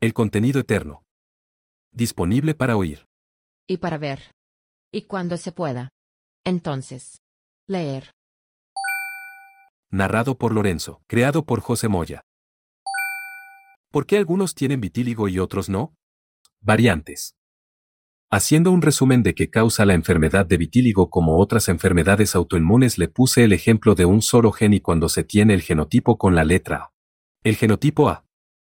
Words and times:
El 0.00 0.14
contenido 0.14 0.60
eterno. 0.60 1.02
Disponible 1.92 2.54
para 2.54 2.76
oír. 2.76 3.06
Y 3.66 3.78
para 3.78 3.98
ver. 3.98 4.30
Y 4.92 5.02
cuando 5.02 5.36
se 5.36 5.50
pueda. 5.50 5.88
Entonces. 6.44 7.20
Leer. 7.66 8.12
Narrado 9.90 10.38
por 10.38 10.54
Lorenzo. 10.54 11.02
Creado 11.08 11.44
por 11.44 11.60
José 11.60 11.88
Moya. 11.88 12.20
¿Por 13.90 14.06
qué 14.06 14.18
algunos 14.18 14.54
tienen 14.54 14.80
vitíligo 14.80 15.26
y 15.26 15.40
otros 15.40 15.68
no? 15.68 15.96
Variantes. 16.60 17.34
Haciendo 18.30 18.70
un 18.70 18.82
resumen 18.82 19.24
de 19.24 19.34
qué 19.34 19.50
causa 19.50 19.84
la 19.84 19.94
enfermedad 19.94 20.46
de 20.46 20.58
vitíligo 20.58 21.10
como 21.10 21.40
otras 21.40 21.68
enfermedades 21.68 22.36
autoinmunes 22.36 22.98
le 22.98 23.08
puse 23.08 23.42
el 23.42 23.52
ejemplo 23.52 23.96
de 23.96 24.04
un 24.04 24.22
solo 24.22 24.52
gen 24.52 24.74
y 24.74 24.80
cuando 24.80 25.08
se 25.08 25.24
tiene 25.24 25.54
el 25.54 25.62
genotipo 25.62 26.18
con 26.18 26.36
la 26.36 26.44
letra 26.44 26.76
A. 26.76 26.92
El 27.42 27.56
genotipo 27.56 28.08
A. 28.08 28.27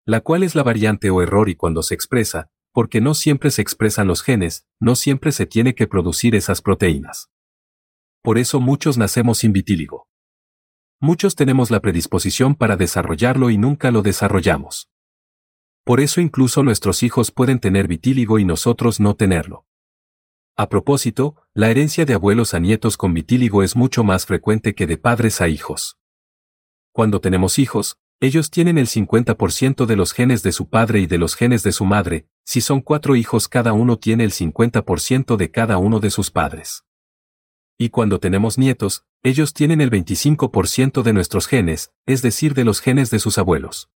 La 0.05 0.21
cual 0.21 0.43
es 0.43 0.55
la 0.57 0.64
variante 0.64 1.11
o 1.11 1.23
error 1.23 1.48
y 1.48 1.55
cuando 1.55 1.82
se 1.82 1.95
expresa, 1.95 2.51
porque 2.73 3.01
no 3.01 3.15
siempre 3.15 3.51
se 3.51 3.62
expresan 3.62 4.09
los 4.09 4.23
genes, 4.23 4.66
no 4.80 4.97
siempre 4.97 5.30
se 5.30 5.47
tiene 5.47 5.75
que 5.75 5.87
producir 5.87 6.34
esas 6.34 6.61
proteínas. 6.61 7.30
Por 8.23 8.38
eso 8.38 8.61
muchos 8.61 8.98
nacemos 8.98 9.38
sin 9.38 9.52
vitíligo. 9.52 10.09
Muchos 11.01 11.37
tenemos 11.37 11.70
la 11.70 11.80
predisposición 11.80 12.55
para 12.55 12.77
desarrollarlo 12.77 13.51
y 13.51 13.59
nunca 13.59 13.91
lo 13.91 14.02
desarrollamos. 14.02 14.88
Por 15.84 16.01
eso 16.01 16.20
incluso 16.20 16.62
nuestros 16.62 17.03
hijos 17.03 17.30
pueden 17.30 17.59
tener 17.59 17.89
vitíligo 17.89 18.39
y 18.39 18.45
nosotros 18.45 19.00
no 19.00 19.14
tenerlo. 19.14 19.66
A 20.56 20.69
propósito, 20.69 21.37
la 21.55 21.70
herencia 21.70 22.05
de 22.05 22.14
abuelos 22.14 22.55
a 22.55 22.61
nietos 22.61 22.97
con 22.97 23.14
vitíligo 23.14 23.62
es 23.62 23.75
mucho 23.75 24.05
más 24.05 24.27
frecuente 24.27 24.75
que 24.75 24.87
de 24.87 24.98
padres 24.98 25.41
a 25.41 25.48
hijos. 25.48 25.98
Cuando 26.92 27.20
tenemos 27.20 27.59
hijos, 27.59 27.98
ellos 28.23 28.53
tienen 28.53 28.79
el 28.79 28.87
50% 28.87 29.85
de 29.85 29.97
los 29.97 30.12
genes 30.12 30.45
de 30.45 30.53
su 30.53 30.69
padre 30.69 31.01
y 31.01 31.07
de 31.07 31.19
los 31.19 31.35
genes 31.35 31.65
de 31.65 31.73
su 31.73 31.85
madre, 31.85 32.29
si 32.45 32.61
son 32.61 32.81
cuatro 32.81 33.17
hijos 33.17 33.48
cada 33.48 33.73
uno 33.73 33.98
tiene 33.98 34.23
el 34.23 34.31
50% 34.31 35.34
de 35.37 35.51
cada 35.51 35.77
uno 35.79 35.98
de 35.98 36.09
sus 36.09 36.31
padres. 36.31 36.84
Y 37.77 37.89
cuando 37.89 38.20
tenemos 38.20 38.59
nietos, 38.59 39.05
ellos 39.25 39.53
tienen 39.55 39.81
el 39.81 39.91
25% 39.91 41.03
de 41.03 41.12
nuestros 41.12 41.48
genes, 41.48 41.91
es 42.06 42.23
decir, 42.23 42.55
de 42.55 42.62
los 42.62 42.81
genes 42.81 43.11
de 43.11 43.19
sus 43.19 43.39
abuelos. 43.39 43.91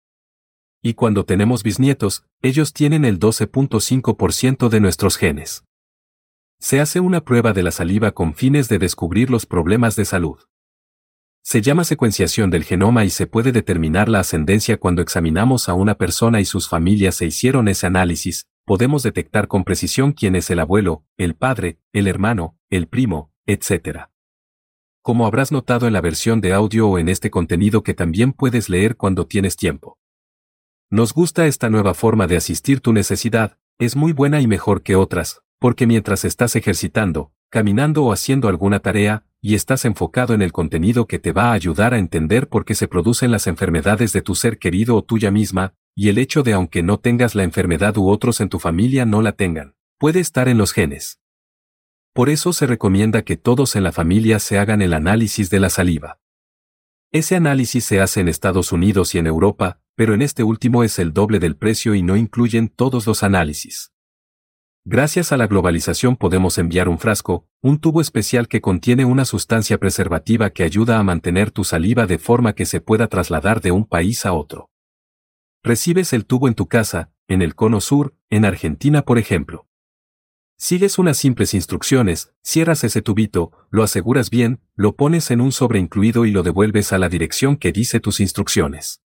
Y 0.83 0.95
cuando 0.95 1.25
tenemos 1.25 1.65
bisnietos, 1.65 2.25
ellos 2.43 2.73
tienen 2.73 3.05
el 3.05 3.19
12.5% 3.19 4.69
de 4.69 4.81
nuestros 4.81 5.17
genes. 5.17 5.65
Se 6.61 6.79
hace 6.79 7.01
una 7.01 7.25
prueba 7.25 7.53
de 7.53 7.65
la 7.65 7.73
saliva 7.73 8.13
con 8.13 8.35
fines 8.35 8.69
de 8.69 8.79
descubrir 8.79 9.31
los 9.31 9.47
problemas 9.47 9.97
de 9.97 10.05
salud. 10.05 10.39
Se 11.45 11.61
llama 11.61 11.83
secuenciación 11.83 12.51
del 12.51 12.63
genoma 12.63 13.05
y 13.05 13.11
se 13.11 13.27
puede 13.27 13.51
determinar 13.51 14.09
la 14.09 14.21
ascendencia 14.21 14.79
cuando 14.79 15.03
examinamos 15.03 15.69
a 15.69 15.75
una 15.75 15.97
persona 15.97 16.41
y 16.41 16.45
sus 16.45 16.69
familias 16.69 17.17
se 17.17 17.27
hicieron 17.27 17.67
ese 17.67 17.87
análisis, 17.89 18.47
podemos 18.65 19.03
detectar 19.03 19.49
con 19.49 19.65
precisión 19.65 20.13
quién 20.13 20.37
es 20.37 20.51
el 20.51 20.61
abuelo, 20.61 21.05
el 21.17 21.35
padre, 21.35 21.81
el 21.93 22.07
hermano, 22.07 22.57
el 22.71 22.87
primo, 22.87 23.33
etc. 23.45 24.07
Como 25.03 25.27
habrás 25.27 25.51
notado 25.51 25.89
en 25.89 25.93
la 25.93 26.01
versión 26.01 26.41
de 26.41 26.53
audio 26.53 26.89
o 26.89 26.99
en 26.99 27.09
este 27.09 27.29
contenido 27.29 27.83
que 27.83 27.93
también 27.93 28.33
puedes 28.33 28.69
leer 28.69 28.97
cuando 28.97 29.27
tienes 29.27 29.57
tiempo. 29.57 29.99
Nos 30.91 31.13
gusta 31.13 31.47
esta 31.47 31.71
nueva 31.71 31.95
forma 31.95 32.29
de 32.29 32.37
asistir 32.37 32.81
tu 32.81 32.93
necesidad, 32.93 33.59
es 33.79 33.97
muy 33.97 34.13
buena 34.13 34.41
y 34.41 34.47
mejor 34.47 34.83
que 34.83 34.95
otras, 34.95 35.41
porque 35.59 35.89
mientras 35.89 36.25
estás 36.25 36.55
ejercitando, 36.55 37.33
caminando 37.51 38.05
o 38.05 38.13
haciendo 38.13 38.49
alguna 38.49 38.79
tarea, 38.79 39.25
y 39.45 39.57
estás 39.57 39.85
enfocado 39.85 40.35
en 40.35 40.41
el 40.41 40.53
contenido 40.53 41.09
que 41.09 41.19
te 41.19 41.33
va 41.33 41.51
a 41.51 41.53
ayudar 41.53 41.95
a 41.95 41.99
entender 41.99 42.49
por 42.49 42.65
qué 42.65 42.77
se 42.77 42.87
producen 42.87 43.33
las 43.33 43.49
enfermedades 43.49 44.13
de 44.13 44.23
tu 44.23 44.37
ser 44.37 44.57
querido 44.57 44.95
o 44.97 45.03
tuya 45.03 45.33
misma, 45.33 45.75
y 45.97 46.09
el 46.09 46.19
hecho 46.19 46.45
de 46.45 46.53
aunque 46.53 46.85
no 46.85 46.99
tengas 47.01 47.35
la 47.35 47.43
enfermedad 47.43 47.97
u 47.99 48.09
otros 48.09 48.41
en 48.41 48.49
tu 48.49 48.61
familia 48.61 49.05
no 49.05 49.21
la 49.21 49.33
tengan, 49.33 49.75
puede 49.99 50.21
estar 50.21 50.49
en 50.49 50.59
los 50.59 50.73
genes. 50.73 51.19
Por 52.15 52.31
eso 52.31 52.53
se 52.53 52.67
recomienda 52.67 53.23
que 53.23 53.37
todos 53.37 53.75
en 53.75 53.83
la 53.83 53.91
familia 53.91 54.39
se 54.39 54.59
hagan 54.59 54.81
el 54.81 54.95
análisis 54.95 55.51
de 55.51 55.59
la 55.59 55.71
saliva. 55.71 56.21
Ese 57.11 57.35
análisis 57.35 57.85
se 57.85 58.01
hace 58.01 58.21
en 58.21 58.29
Estados 58.29 58.71
Unidos 58.71 59.15
y 59.15 59.19
en 59.19 59.27
Europa, 59.27 59.81
pero 59.97 60.15
en 60.15 60.23
este 60.23 60.45
último 60.45 60.85
es 60.85 60.99
el 61.01 61.13
doble 61.13 61.41
del 61.41 61.57
precio 61.57 61.95
y 61.95 62.03
no 62.03 62.17
incluyen 62.17 62.69
todos 62.69 63.07
los 63.07 63.23
análisis. 63.23 63.92
Gracias 64.85 65.31
a 65.31 65.37
la 65.37 65.47
globalización 65.47 66.17
podemos 66.17 66.59
enviar 66.59 66.89
un 66.89 66.99
frasco, 66.99 67.47
un 67.61 67.79
tubo 67.79 68.01
especial 68.01 68.49
que 68.49 68.61
contiene 68.61 69.05
una 69.05 69.25
sustancia 69.25 69.79
preservativa 69.79 70.51
que 70.51 70.65
ayuda 70.65 70.99
a 70.99 71.05
mantener 71.05 71.53
tu 71.53 71.63
saliva 71.63 72.09
de 72.09 72.19
forma 72.19 72.55
que 72.55 72.67
se 72.67 72.81
pueda 72.81 73.07
trasladar 73.07 73.61
de 73.61 73.71
un 73.71 73.85
país 73.85 74.27
a 74.27 74.33
otro. 74.33 74.71
Recibes 75.63 76.13
el 76.13 76.27
tubo 76.27 76.49
en 76.49 76.55
tu 76.55 76.67
casa, 76.67 77.13
en 77.29 77.43
el 77.43 77.55
cono 77.55 77.81
sur, 77.81 78.17
en 78.29 78.45
Argentina 78.45 79.03
por 79.03 79.19
ejemplo. 79.19 79.69
Sigues 80.59 80.99
unas 80.99 81.17
simples 81.17 81.55
instrucciones, 81.55 82.33
cierras 82.43 82.83
ese 82.83 83.03
tubito, 83.03 83.53
lo 83.71 83.85
aseguras 83.85 84.31
bien, 84.31 84.61
lo 84.75 84.97
pones 84.97 85.31
en 85.31 85.41
un 85.41 85.53
sobre 85.53 85.79
incluido 85.79 86.25
y 86.25 86.33
lo 86.33 86.43
devuelves 86.43 86.93
a 86.93 86.99
la 86.99 87.09
dirección 87.09 87.57
que 87.57 87.71
dice 87.71 88.01
tus 88.01 88.19
instrucciones. 88.19 89.02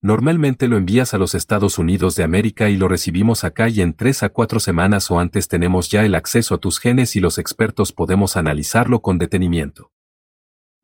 Normalmente 0.00 0.68
lo 0.68 0.76
envías 0.76 1.12
a 1.12 1.18
los 1.18 1.34
Estados 1.34 1.76
Unidos 1.76 2.14
de 2.14 2.22
América 2.22 2.70
y 2.70 2.76
lo 2.76 2.86
recibimos 2.86 3.42
acá 3.42 3.68
y 3.68 3.80
en 3.80 3.94
tres 3.94 4.22
a 4.22 4.28
cuatro 4.28 4.60
semanas 4.60 5.10
o 5.10 5.18
antes 5.18 5.48
tenemos 5.48 5.90
ya 5.90 6.04
el 6.04 6.14
acceso 6.14 6.54
a 6.54 6.58
tus 6.58 6.78
genes 6.78 7.16
y 7.16 7.20
los 7.20 7.36
expertos 7.36 7.92
podemos 7.92 8.36
analizarlo 8.36 9.02
con 9.02 9.18
detenimiento. 9.18 9.90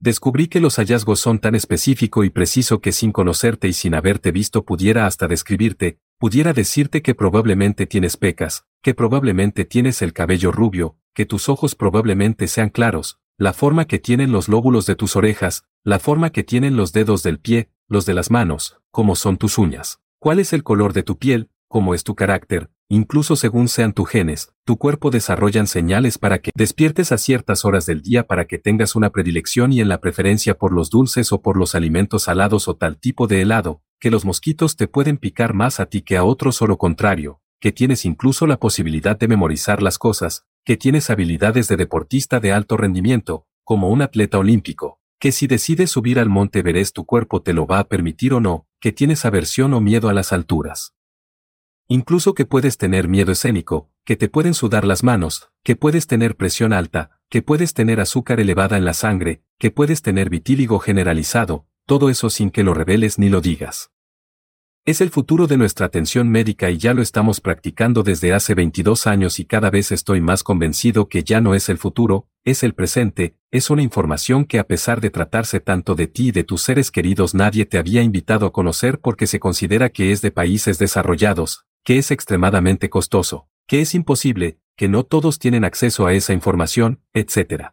Descubrí 0.00 0.48
que 0.48 0.58
los 0.58 0.76
hallazgos 0.76 1.20
son 1.20 1.38
tan 1.38 1.54
específico 1.54 2.24
y 2.24 2.30
preciso 2.30 2.80
que 2.80 2.90
sin 2.90 3.12
conocerte 3.12 3.68
y 3.68 3.72
sin 3.72 3.94
haberte 3.94 4.32
visto 4.32 4.64
pudiera 4.64 5.06
hasta 5.06 5.28
describirte, 5.28 6.00
pudiera 6.18 6.52
decirte 6.52 7.00
que 7.00 7.14
probablemente 7.14 7.86
tienes 7.86 8.16
pecas, 8.16 8.66
que 8.82 8.94
probablemente 8.94 9.64
tienes 9.64 10.02
el 10.02 10.12
cabello 10.12 10.50
rubio, 10.50 10.96
que 11.14 11.24
tus 11.24 11.48
ojos 11.48 11.76
probablemente 11.76 12.48
sean 12.48 12.68
claros, 12.68 13.20
la 13.38 13.52
forma 13.52 13.84
que 13.84 14.00
tienen 14.00 14.32
los 14.32 14.48
lóbulos 14.48 14.86
de 14.86 14.96
tus 14.96 15.14
orejas, 15.14 15.64
la 15.84 16.00
forma 16.00 16.30
que 16.30 16.42
tienen 16.42 16.76
los 16.76 16.92
dedos 16.92 17.22
del 17.22 17.38
pie, 17.38 17.70
los 17.94 18.04
de 18.04 18.12
las 18.12 18.30
manos, 18.30 18.76
cómo 18.90 19.16
son 19.16 19.38
tus 19.38 19.56
uñas, 19.56 20.00
cuál 20.18 20.38
es 20.40 20.52
el 20.52 20.62
color 20.62 20.92
de 20.92 21.02
tu 21.02 21.16
piel, 21.16 21.48
cómo 21.68 21.94
es 21.94 22.04
tu 22.04 22.14
carácter, 22.14 22.70
incluso 22.88 23.36
según 23.36 23.68
sean 23.68 23.94
tus 23.94 24.08
genes, 24.10 24.52
tu 24.64 24.76
cuerpo 24.76 25.10
desarrollan 25.10 25.66
señales 25.66 26.18
para 26.18 26.40
que 26.40 26.50
despiertes 26.54 27.12
a 27.12 27.18
ciertas 27.18 27.64
horas 27.64 27.86
del 27.86 28.02
día 28.02 28.26
para 28.26 28.46
que 28.46 28.58
tengas 28.58 28.96
una 28.96 29.10
predilección 29.10 29.72
y 29.72 29.80
en 29.80 29.88
la 29.88 30.00
preferencia 30.00 30.58
por 30.58 30.72
los 30.72 30.90
dulces 30.90 31.32
o 31.32 31.40
por 31.40 31.56
los 31.56 31.74
alimentos 31.74 32.24
salados 32.24 32.68
o 32.68 32.76
tal 32.76 32.98
tipo 32.98 33.26
de 33.26 33.40
helado, 33.40 33.80
que 34.00 34.10
los 34.10 34.24
mosquitos 34.24 34.76
te 34.76 34.88
pueden 34.88 35.16
picar 35.16 35.54
más 35.54 35.80
a 35.80 35.86
ti 35.86 36.02
que 36.02 36.16
a 36.16 36.24
otros 36.24 36.60
o 36.60 36.66
lo 36.66 36.76
contrario, 36.76 37.40
que 37.60 37.72
tienes 37.72 38.04
incluso 38.04 38.46
la 38.46 38.58
posibilidad 38.58 39.16
de 39.16 39.28
memorizar 39.28 39.82
las 39.82 39.98
cosas, 39.98 40.44
que 40.64 40.76
tienes 40.76 41.10
habilidades 41.10 41.68
de 41.68 41.76
deportista 41.76 42.40
de 42.40 42.52
alto 42.52 42.76
rendimiento, 42.76 43.46
como 43.62 43.88
un 43.88 44.02
atleta 44.02 44.38
olímpico, 44.38 45.00
que 45.18 45.32
si 45.32 45.46
decides 45.46 45.90
subir 45.90 46.18
al 46.18 46.28
monte 46.28 46.62
verés 46.62 46.92
tu 46.92 47.04
cuerpo 47.04 47.42
te 47.42 47.52
lo 47.52 47.66
va 47.66 47.78
a 47.78 47.88
permitir 47.88 48.34
o 48.34 48.40
no, 48.40 48.66
que 48.80 48.92
tienes 48.92 49.24
aversión 49.24 49.72
o 49.74 49.80
miedo 49.80 50.08
a 50.08 50.12
las 50.12 50.32
alturas. 50.32 50.94
Incluso 51.88 52.34
que 52.34 52.46
puedes 52.46 52.78
tener 52.78 53.08
miedo 53.08 53.32
escénico, 53.32 53.90
que 54.04 54.16
te 54.16 54.28
pueden 54.28 54.54
sudar 54.54 54.84
las 54.84 55.02
manos, 55.02 55.50
que 55.62 55.76
puedes 55.76 56.06
tener 56.06 56.36
presión 56.36 56.72
alta, 56.72 57.20
que 57.28 57.42
puedes 57.42 57.74
tener 57.74 58.00
azúcar 58.00 58.40
elevada 58.40 58.76
en 58.76 58.84
la 58.84 58.94
sangre, 58.94 59.42
que 59.58 59.70
puedes 59.70 60.02
tener 60.02 60.30
vitíligo 60.30 60.78
generalizado, 60.78 61.66
todo 61.86 62.08
eso 62.08 62.30
sin 62.30 62.50
que 62.50 62.62
lo 62.62 62.72
reveles 62.72 63.18
ni 63.18 63.28
lo 63.28 63.40
digas. 63.40 63.90
Es 64.86 65.00
el 65.00 65.08
futuro 65.08 65.46
de 65.46 65.56
nuestra 65.56 65.86
atención 65.86 66.28
médica 66.28 66.70
y 66.70 66.76
ya 66.76 66.92
lo 66.92 67.00
estamos 67.00 67.40
practicando 67.40 68.02
desde 68.02 68.34
hace 68.34 68.54
22 68.54 69.06
años 69.06 69.38
y 69.38 69.46
cada 69.46 69.70
vez 69.70 69.90
estoy 69.92 70.20
más 70.20 70.42
convencido 70.42 71.08
que 71.08 71.24
ya 71.24 71.40
no 71.40 71.54
es 71.54 71.70
el 71.70 71.78
futuro, 71.78 72.28
es 72.44 72.62
el 72.62 72.74
presente, 72.74 73.34
es 73.54 73.70
una 73.70 73.82
información 73.82 74.46
que 74.46 74.58
a 74.58 74.66
pesar 74.66 75.00
de 75.00 75.10
tratarse 75.10 75.60
tanto 75.60 75.94
de 75.94 76.08
ti 76.08 76.30
y 76.30 76.32
de 76.32 76.42
tus 76.42 76.62
seres 76.62 76.90
queridos 76.90 77.36
nadie 77.36 77.66
te 77.66 77.78
había 77.78 78.02
invitado 78.02 78.46
a 78.46 78.52
conocer 78.52 78.98
porque 78.98 79.28
se 79.28 79.38
considera 79.38 79.90
que 79.90 80.10
es 80.10 80.22
de 80.22 80.32
países 80.32 80.80
desarrollados, 80.80 81.64
que 81.84 81.98
es 81.98 82.10
extremadamente 82.10 82.90
costoso, 82.90 83.46
que 83.68 83.80
es 83.80 83.94
imposible, 83.94 84.58
que 84.74 84.88
no 84.88 85.04
todos 85.04 85.38
tienen 85.38 85.64
acceso 85.64 86.04
a 86.04 86.14
esa 86.14 86.32
información, 86.32 87.00
etc. 87.12 87.66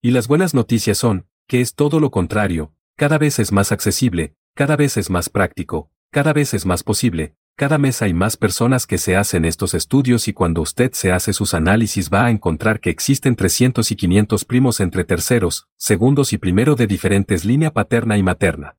Y 0.00 0.12
las 0.12 0.26
buenas 0.26 0.54
noticias 0.54 0.96
son, 0.96 1.26
que 1.46 1.60
es 1.60 1.74
todo 1.74 2.00
lo 2.00 2.10
contrario, 2.10 2.72
cada 2.96 3.18
vez 3.18 3.40
es 3.40 3.52
más 3.52 3.72
accesible, 3.72 4.36
cada 4.54 4.74
vez 4.76 4.96
es 4.96 5.10
más 5.10 5.28
práctico, 5.28 5.90
cada 6.10 6.32
vez 6.32 6.54
es 6.54 6.64
más 6.64 6.82
posible, 6.82 7.34
cada 7.58 7.76
mes 7.76 8.02
hay 8.02 8.14
más 8.14 8.36
personas 8.36 8.86
que 8.86 8.98
se 8.98 9.16
hacen 9.16 9.44
estos 9.44 9.74
estudios 9.74 10.28
y 10.28 10.32
cuando 10.32 10.60
usted 10.60 10.92
se 10.92 11.10
hace 11.10 11.32
sus 11.32 11.54
análisis 11.54 12.08
va 12.08 12.26
a 12.26 12.30
encontrar 12.30 12.78
que 12.78 12.88
existen 12.88 13.34
300 13.34 13.90
y 13.90 13.96
500 13.96 14.44
primos 14.44 14.78
entre 14.78 15.02
terceros, 15.02 15.66
segundos 15.76 16.32
y 16.32 16.38
primero 16.38 16.76
de 16.76 16.86
diferentes 16.86 17.44
línea 17.44 17.72
paterna 17.72 18.16
y 18.16 18.22
materna. 18.22 18.76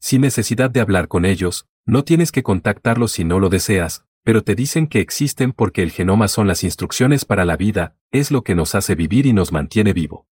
Sin 0.00 0.22
necesidad 0.22 0.68
de 0.68 0.80
hablar 0.80 1.06
con 1.06 1.24
ellos, 1.24 1.68
no 1.84 2.02
tienes 2.02 2.32
que 2.32 2.42
contactarlos 2.42 3.12
si 3.12 3.22
no 3.22 3.38
lo 3.38 3.50
deseas, 3.50 4.04
pero 4.24 4.42
te 4.42 4.56
dicen 4.56 4.88
que 4.88 4.98
existen 4.98 5.52
porque 5.52 5.84
el 5.84 5.92
genoma 5.92 6.26
son 6.26 6.48
las 6.48 6.64
instrucciones 6.64 7.24
para 7.24 7.44
la 7.44 7.56
vida, 7.56 7.94
es 8.10 8.32
lo 8.32 8.42
que 8.42 8.56
nos 8.56 8.74
hace 8.74 8.96
vivir 8.96 9.26
y 9.26 9.32
nos 9.32 9.52
mantiene 9.52 9.92
vivo. 9.92 10.26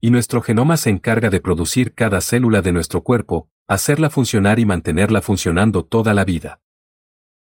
Y 0.00 0.12
nuestro 0.12 0.40
genoma 0.40 0.76
se 0.76 0.90
encarga 0.90 1.30
de 1.30 1.40
producir 1.40 1.94
cada 1.94 2.20
célula 2.20 2.62
de 2.62 2.70
nuestro 2.70 3.02
cuerpo, 3.02 3.50
hacerla 3.70 4.10
funcionar 4.10 4.58
y 4.58 4.64
mantenerla 4.64 5.22
funcionando 5.22 5.84
toda 5.84 6.12
la 6.12 6.24
vida. 6.24 6.60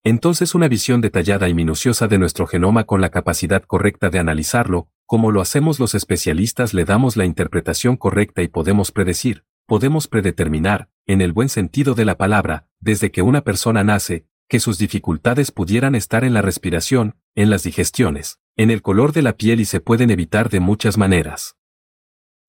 Entonces 0.03 0.57
una 0.57 0.67
visión 0.67 1.01
detallada 1.01 1.49
y 1.49 1.55
minuciosa 1.55 2.09
de 2.09 2.19
nuestro 2.19 2.49
genoma 2.49 2.83
con 2.83 3.01
la 3.01 3.11
capacidad 3.11 3.63
correcta 3.63 4.11
de 4.11 4.19
analizarlo, 4.19 4.89
como 5.07 5.31
lo 5.31 5.41
hacemos 5.41 5.79
los 5.79 5.95
especialistas 5.95 6.75
le 6.75 6.85
damos 6.85 7.17
la 7.17 7.25
interpretación 7.25 7.97
correcta 7.97 8.43
y 8.43 8.49
podemos 8.49 8.91
predecir, 8.91 9.45
podemos 9.65 10.09
predeterminar, 10.09 10.89
en 11.07 11.21
el 11.21 11.33
buen 11.33 11.49
sentido 11.49 11.95
de 11.95 12.05
la 12.05 12.17
palabra, 12.17 12.67
desde 12.81 13.13
que 13.13 13.23
una 13.23 13.43
persona 13.43 13.85
nace, 13.85 14.27
que 14.49 14.59
sus 14.59 14.77
dificultades 14.77 15.53
pudieran 15.53 15.95
estar 15.95 16.25
en 16.25 16.35
la 16.35 16.43
respiración, 16.43 17.15
en 17.37 17.49
las 17.49 17.63
digestiones, 17.63 18.41
en 18.57 18.73
el 18.73 18.83
color 18.83 19.13
de 19.13 19.23
la 19.23 19.35
piel 19.37 19.61
y 19.61 19.67
se 19.67 19.79
pueden 19.79 20.11
evitar 20.11 20.51
de 20.51 20.59
muchas 20.59 20.99
maneras. 20.99 21.58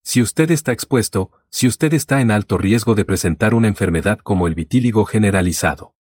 Si 0.02 0.22
usted 0.22 0.50
está 0.50 0.72
expuesto, 0.72 1.30
si 1.50 1.66
usted 1.66 1.94
está 1.94 2.20
en 2.20 2.30
alto 2.30 2.58
riesgo 2.58 2.94
de 2.94 3.04
presentar 3.04 3.54
una 3.54 3.68
enfermedad 3.68 4.18
como 4.18 4.46
el 4.46 4.54
vitíligo 4.54 5.04
generalizado. 5.04 5.94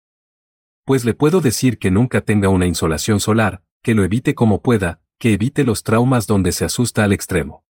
Pues 0.85 1.03
le 1.03 1.13
puedo 1.13 1.41
decir 1.41 1.79
que 1.79 1.91
nunca 1.91 2.21
tenga 2.21 2.49
una 2.49 2.65
insolación 2.65 3.19
solar, 3.19 3.63
que 3.81 3.93
lo 3.93 4.03
evite 4.03 4.35
como 4.35 4.61
pueda, 4.61 5.01
que 5.17 5.33
evite 5.33 5.63
los 5.63 5.83
traumas 5.83 6.27
donde 6.27 6.51
se 6.51 6.63
asusta 6.65 7.03
al 7.03 7.11
extremo. 7.11 7.65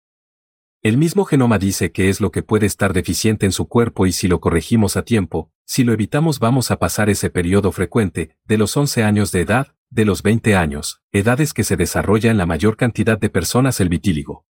El 0.82 0.98
mismo 0.98 1.24
genoma 1.24 1.60
dice 1.60 1.92
que 1.92 2.10
es 2.10 2.20
lo 2.20 2.32
que 2.32 2.44
puede 2.44 2.66
estar 2.66 2.92
deficiente 2.92 3.46
en 3.46 3.52
su 3.52 3.68
cuerpo 3.68 4.06
y 4.06 4.12
si 4.12 4.28
lo 4.28 4.42
corregimos 4.42 4.98
a 4.98 5.04
tiempo, 5.04 5.52
si 5.66 5.84
lo 5.84 5.94
evitamos 5.94 6.40
vamos 6.40 6.72
a 6.72 6.80
pasar 6.80 7.10
ese 7.10 7.30
periodo 7.30 7.72
frecuente, 7.72 8.36
de 8.46 8.58
los 8.58 8.76
11 8.76 9.04
años 9.04 9.32
de 9.32 9.42
edad, 9.42 9.76
de 9.90 10.06
los 10.06 10.24
20 10.24 10.56
años, 10.56 11.02
edades 11.12 11.54
que 11.54 11.64
se 11.64 11.78
desarrolla 11.78 12.32
en 12.32 12.38
la 12.38 12.46
mayor 12.46 12.76
cantidad 12.76 13.18
de 13.18 13.30
personas 13.30 13.80
el 13.80 13.90
vitíligo. 13.90 14.46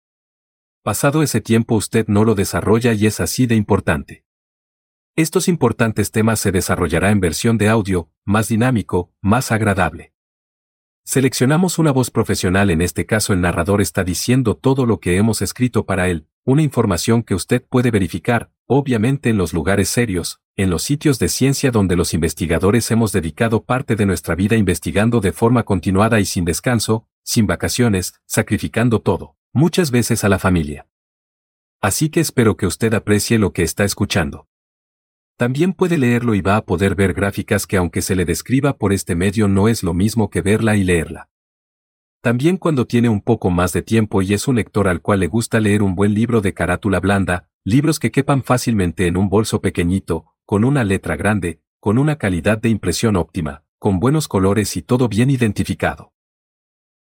Pasado 0.81 1.23
ese 1.23 1.41
tiempo 1.41 1.75
usted 1.75 2.07
no 2.07 2.23
lo 2.23 2.35
desarrolla 2.35 2.93
y 2.93 3.05
es 3.05 3.19
así 3.19 3.45
de 3.47 3.55
importante. 3.55 4.23
Estos 5.17 5.49
importantes 5.49 6.11
temas 6.11 6.39
se 6.39 6.53
desarrollará 6.53 7.11
en 7.11 7.19
versión 7.19 7.57
de 7.57 7.67
audio, 7.67 8.09
más 8.23 8.47
dinámico, 8.47 9.11
más 9.21 9.51
agradable. 9.51 10.13
Seleccionamos 11.03 11.79
una 11.79 11.91
voz 11.91 12.11
profesional, 12.11 12.69
en 12.69 12.81
este 12.81 13.05
caso 13.05 13.33
el 13.33 13.41
narrador 13.41 13.81
está 13.81 14.05
diciendo 14.05 14.55
todo 14.55 14.85
lo 14.85 15.01
que 15.01 15.17
hemos 15.17 15.41
escrito 15.41 15.85
para 15.85 16.07
él, 16.07 16.27
una 16.45 16.61
información 16.61 17.23
que 17.23 17.35
usted 17.35 17.61
puede 17.67 17.91
verificar, 17.91 18.51
obviamente 18.65 19.29
en 19.29 19.37
los 19.37 19.53
lugares 19.53 19.89
serios, 19.89 20.39
en 20.55 20.69
los 20.69 20.83
sitios 20.83 21.19
de 21.19 21.27
ciencia 21.27 21.71
donde 21.71 21.97
los 21.97 22.13
investigadores 22.13 22.89
hemos 22.91 23.11
dedicado 23.11 23.65
parte 23.65 23.97
de 23.97 24.05
nuestra 24.05 24.33
vida 24.33 24.55
investigando 24.55 25.19
de 25.19 25.33
forma 25.33 25.63
continuada 25.63 26.21
y 26.21 26.25
sin 26.25 26.45
descanso, 26.45 27.05
sin 27.23 27.47
vacaciones, 27.47 28.13
sacrificando 28.25 29.01
todo, 29.01 29.35
muchas 29.53 29.91
veces 29.91 30.23
a 30.23 30.29
la 30.29 30.39
familia. 30.39 30.87
Así 31.81 32.09
que 32.09 32.19
espero 32.19 32.57
que 32.57 32.65
usted 32.65 32.93
aprecie 32.93 33.39
lo 33.39 33.53
que 33.53 33.63
está 33.63 33.83
escuchando. 33.83 34.47
También 35.37 35.73
puede 35.73 35.97
leerlo 35.97 36.35
y 36.35 36.41
va 36.41 36.57
a 36.57 36.65
poder 36.65 36.95
ver 36.95 37.13
gráficas 37.13 37.65
que 37.65 37.77
aunque 37.77 38.01
se 38.01 38.15
le 38.15 38.25
describa 38.25 38.77
por 38.77 38.91
este 38.91 39.15
medio 39.15 39.47
no 39.47 39.69
es 39.69 39.83
lo 39.83 39.93
mismo 39.93 40.29
que 40.29 40.41
verla 40.41 40.75
y 40.75 40.83
leerla. 40.83 41.29
También 42.21 42.57
cuando 42.57 42.85
tiene 42.85 43.07
un 43.07 43.21
poco 43.21 43.49
más 43.49 43.71
de 43.71 43.81
tiempo 43.81 44.21
y 44.21 44.33
es 44.33 44.49
un 44.49 44.57
lector 44.57 44.89
al 44.89 45.01
cual 45.01 45.21
le 45.21 45.27
gusta 45.27 45.61
leer 45.61 45.81
un 45.81 45.95
buen 45.95 46.13
libro 46.13 46.41
de 46.41 46.53
carátula 46.53 46.99
blanda, 46.99 47.47
libros 47.63 47.97
que 47.99 48.11
quepan 48.11 48.43
fácilmente 48.43 49.07
en 49.07 49.15
un 49.15 49.29
bolso 49.29 49.61
pequeñito, 49.61 50.25
con 50.45 50.65
una 50.65 50.83
letra 50.83 51.15
grande, 51.15 51.61
con 51.79 51.97
una 51.97 52.17
calidad 52.17 52.57
de 52.57 52.67
impresión 52.67 53.15
óptima, 53.15 53.63
con 53.77 53.99
buenos 53.99 54.27
colores 54.27 54.75
y 54.75 54.81
todo 54.81 55.07
bien 55.07 55.29
identificado. 55.29 56.11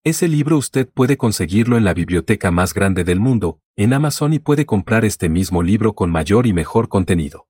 Ese 0.05 0.29
libro 0.29 0.56
usted 0.56 0.89
puede 0.89 1.17
conseguirlo 1.17 1.77
en 1.77 1.85
la 1.85 1.93
biblioteca 1.93 2.50
más 2.53 2.73
grande 2.73 3.03
del 3.03 3.19
mundo, 3.19 3.61
en 3.77 3.93
Amazon 3.93 4.33
y 4.33 4.39
puede 4.39 4.65
comprar 4.65 5.05
este 5.05 5.29
mismo 5.29 5.62
libro 5.62 5.95
con 5.95 6.11
mayor 6.11 6.47
y 6.47 6.53
mejor 6.53 6.89
contenido. 6.89 7.49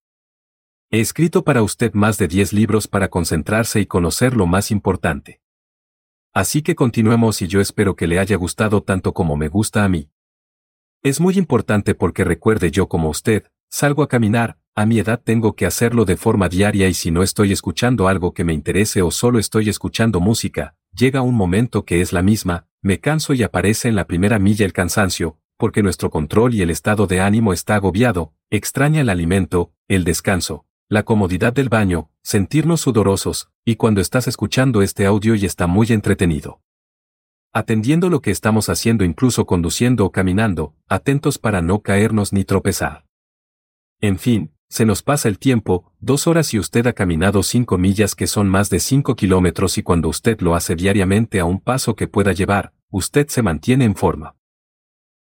He 0.91 1.01
escrito 1.01 1.45
para 1.45 1.63
usted 1.63 1.93
más 1.93 2.17
de 2.17 2.27
10 2.27 2.55
libros 2.55 2.89
para 2.89 3.09
concentrarse 3.09 3.81
y 3.81 3.87
conocer 3.87 4.35
lo 4.35 4.47
más 4.47 4.71
importante. 4.71 5.43
Así 6.33 6.63
que 6.63 6.75
continuemos 6.75 7.43
y 7.43 7.49
yo 7.49 7.61
espero 7.61 7.97
que 7.97 8.07
le 8.07 8.19
haya 8.19 8.37
gustado 8.37 8.83
tanto 8.83 9.13
como 9.13 9.37
me 9.37 9.49
gusta 9.49 9.85
a 9.85 9.89
mí. 9.91 10.11
Es 11.03 11.21
muy 11.21 11.37
importante 11.37 11.95
porque 11.95 12.25
recuerde 12.25 12.71
yo 12.71 12.89
como 12.89 13.11
usted, 13.11 13.45
salgo 13.69 14.03
a 14.03 14.09
caminar, 14.09 14.59
a 14.79 14.87
mi 14.87 15.01
edad 15.01 15.21
tengo 15.21 15.57
que 15.57 15.67
hacerlo 15.67 16.05
de 16.05 16.17
forma 16.17 16.49
diaria 16.49 16.87
y 16.87 16.95
si 16.95 17.11
no 17.11 17.25
estoy 17.25 17.51
escuchando 17.51 18.07
algo 18.07 18.33
que 18.33 18.45
me 18.45 18.53
interese 18.53 19.03
o 19.03 19.11
solo 19.11 19.41
estoy 19.41 19.69
escuchando 19.69 20.21
música, 20.21 20.77
llega 20.97 21.21
un 21.21 21.35
momento 21.35 21.85
que 21.85 22.01
es 22.01 22.13
la 22.13 22.23
misma, 22.23 22.69
me 22.81 23.01
canso 23.01 23.35
y 23.35 23.43
aparece 23.43 23.89
en 23.89 23.97
la 23.97 24.07
primera 24.07 24.39
milla 24.39 24.65
el 24.65 24.73
cansancio, 24.73 25.37
porque 25.57 25.83
nuestro 25.83 26.11
control 26.11 26.55
y 26.55 26.63
el 26.63 26.71
estado 26.71 27.09
de 27.09 27.19
ánimo 27.19 27.53
está 27.53 27.75
agobiado, 27.75 28.35
extraña 28.51 29.01
el 29.01 29.09
alimento, 29.09 29.73
el 29.89 30.05
descanso, 30.05 30.65
la 30.89 31.03
comodidad 31.03 31.53
del 31.53 31.71
baño, 31.71 32.13
sentirnos 32.23 32.81
sudorosos, 32.81 33.51
y 33.65 33.75
cuando 33.75 34.01
estás 34.01 34.29
escuchando 34.29 34.81
este 34.81 35.07
audio 35.07 35.35
y 35.35 35.45
está 35.45 35.67
muy 35.67 35.89
entretenido. 35.89 36.61
Atendiendo 37.53 38.11
lo 38.11 38.23
que 38.23 38.31
estamos 38.31 38.69
haciendo 38.69 39.05
incluso 39.05 39.45
conduciendo 39.45 40.05
o 40.05 40.13
caminando, 40.13 40.77
atentos 40.87 41.37
para 41.37 41.63
no 41.63 41.81
caernos 41.81 42.33
ni 42.33 42.45
tropezar. 42.45 43.07
En 44.01 44.21
fin, 44.21 44.53
se 44.69 44.85
nos 44.85 45.03
pasa 45.03 45.29
el 45.29 45.39
tiempo, 45.39 45.93
dos 45.99 46.27
horas 46.27 46.53
y 46.53 46.59
usted 46.59 46.87
ha 46.87 46.93
caminado 46.93 47.43
cinco 47.43 47.79
millas 47.79 48.15
que 48.15 48.27
son 48.27 48.49
más 48.49 48.69
de 48.69 48.81
cinco 48.81 49.17
kilómetros 49.17 49.79
y 49.79 49.83
cuando 49.83 50.09
usted 50.09 50.41
lo 50.41 50.55
hace 50.55 50.77
diariamente 50.77 51.41
a 51.41 51.47
un 51.47 51.59
paso 51.61 51.97
que 51.97 52.07
pueda 52.07 52.33
llevar, 52.33 52.75
usted 52.91 53.29
se 53.29 53.43
mantiene 53.43 53.87
en 53.87 53.97
forma. 53.97 54.37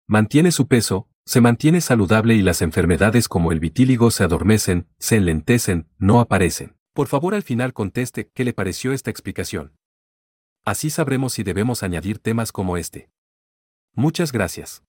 Mantiene 0.06 0.52
su 0.52 0.68
peso, 0.68 1.08
se 1.26 1.42
mantiene 1.42 1.82
saludable 1.82 2.36
y 2.36 2.42
las 2.42 2.62
enfermedades 2.62 3.28
como 3.28 3.52
el 3.52 3.60
vitíligo 3.60 4.12
se 4.12 4.24
adormecen, 4.24 4.88
se 5.00 5.18
enlentecen, 5.18 5.88
no 5.98 6.20
aparecen. 6.20 6.76
Por 6.94 7.08
favor 7.08 7.36
al 7.36 7.44
final 7.44 7.74
conteste 7.74 8.30
qué 8.34 8.44
le 8.44 8.54
pareció 8.54 8.92
esta 8.92 9.12
explicación. 9.12 9.74
Así 10.66 10.90
sabremos 10.90 11.34
si 11.34 11.44
debemos 11.44 11.84
añadir 11.84 12.20
temas 12.20 12.52
como 12.52 12.76
este. 12.76 13.10
Muchas 13.94 14.32
gracias. 14.32 14.84